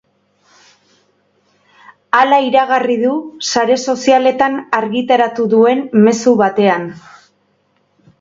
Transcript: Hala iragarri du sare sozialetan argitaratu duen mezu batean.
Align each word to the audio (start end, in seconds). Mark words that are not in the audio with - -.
Hala 2.21 2.39
iragarri 2.45 2.95
du 3.01 3.11
sare 3.49 3.77
sozialetan 3.91 4.57
argitaratu 4.79 5.45
duen 5.53 5.85
mezu 6.09 6.35
batean. 6.41 6.89